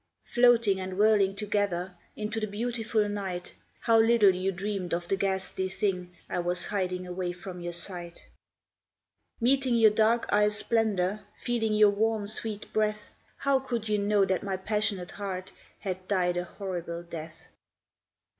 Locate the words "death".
17.03-17.45